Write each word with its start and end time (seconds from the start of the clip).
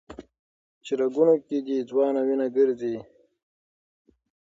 چي 0.83 0.93
رګونو 1.01 1.33
كي 1.47 1.57
دي 1.67 1.77
ځوانه 1.89 2.21
وينه 2.27 2.47
ګرځي 2.57 2.95